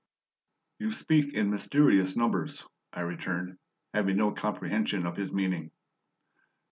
[0.79, 3.59] "You speak in mysterious numbers," I returned,
[3.93, 5.69] having no comprehension of his meaning.